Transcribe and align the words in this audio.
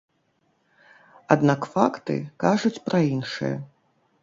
Аднак 1.35 1.61
факты 1.75 2.17
кажуць 2.47 2.83
пра 2.91 3.05
іншае. 3.13 3.55